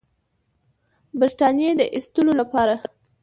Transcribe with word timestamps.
برټانیې 1.19 1.71
د 1.79 1.81
ایستلو 1.95 2.33
لپاره. 2.41 2.75